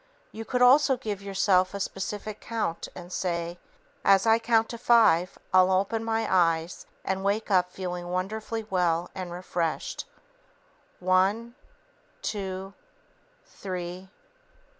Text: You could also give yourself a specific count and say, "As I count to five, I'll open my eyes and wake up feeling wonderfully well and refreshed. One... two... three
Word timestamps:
You 0.31 0.45
could 0.45 0.63
also 0.63 0.97
give 0.97 1.21
yourself 1.21 1.75
a 1.75 1.79
specific 1.79 2.39
count 2.41 2.87
and 2.95 3.13
say, 3.13 3.59
"As 4.03 4.25
I 4.25 4.39
count 4.39 4.67
to 4.69 4.79
five, 4.79 5.37
I'll 5.53 5.69
open 5.71 6.03
my 6.03 6.25
eyes 6.27 6.87
and 7.05 7.23
wake 7.23 7.51
up 7.51 7.71
feeling 7.71 8.07
wonderfully 8.07 8.63
well 8.71 9.11
and 9.13 9.31
refreshed. 9.31 10.05
One... 10.99 11.53
two... 12.23 12.73
three 13.45 14.09